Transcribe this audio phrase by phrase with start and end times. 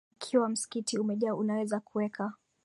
[0.03, 2.33] mlango Na ikiwa msikiti umejaa unaweza kuweka